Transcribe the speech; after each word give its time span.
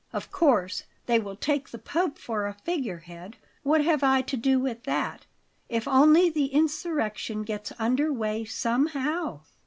Of 0.13 0.31
course 0.31 0.81
they 1.05 1.19
will 1.19 1.35
take 1.35 1.69
the 1.69 1.77
Pope 1.77 2.17
for 2.17 2.47
a 2.47 2.55
figurehead. 2.55 3.37
What 3.61 3.83
have 3.85 4.01
I 4.03 4.23
to 4.23 4.35
do 4.35 4.59
with 4.59 4.81
that, 4.85 5.27
if 5.69 5.87
only 5.87 6.31
the 6.31 6.47
insurrection 6.47 7.43
gets 7.43 7.71
under 7.77 8.11
way 8.11 8.43
somehow? 8.43 9.41